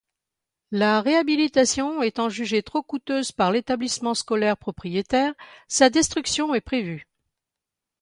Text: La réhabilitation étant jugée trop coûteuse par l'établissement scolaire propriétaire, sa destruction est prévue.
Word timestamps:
La 0.71 0.99
réhabilitation 1.01 2.01
étant 2.01 2.27
jugée 2.27 2.63
trop 2.63 2.81
coûteuse 2.81 3.31
par 3.31 3.51
l'établissement 3.51 4.15
scolaire 4.15 4.57
propriétaire, 4.57 5.35
sa 5.67 5.91
destruction 5.91 6.55
est 6.55 6.59
prévue. 6.61 7.07